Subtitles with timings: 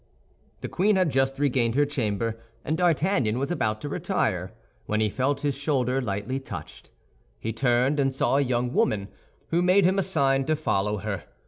[0.61, 4.51] The queen had just regained her chamber, and D'Artagnan was about to retire,
[4.87, 6.89] when he felt his shoulder lightly touched.
[7.39, 9.09] He turned and saw a young woman,
[9.49, 11.25] who made him a sign to follow her.